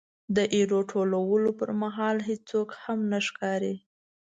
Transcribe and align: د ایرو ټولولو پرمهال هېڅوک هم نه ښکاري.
د 0.35 0.37
ایرو 0.55 0.79
ټولولو 0.91 1.49
پرمهال 1.59 2.17
هېڅوک 2.29 2.69
هم 2.83 2.99
نه 3.11 3.19
ښکاري. 3.27 3.75